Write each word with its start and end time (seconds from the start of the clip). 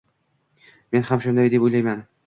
Men 0.95 1.07
ham 1.11 1.23
shunday 1.27 1.55
deb 1.57 1.69
o'ylayman. 1.71 2.07